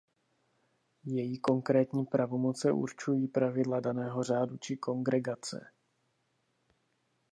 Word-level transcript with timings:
Její 1.05 1.39
konkrétní 1.39 2.05
pravomoce 2.05 2.71
určují 2.71 3.27
pravidla 3.27 3.79
daného 3.79 4.23
řádu 4.23 4.57
či 4.57 4.77
kongregace. 4.77 5.71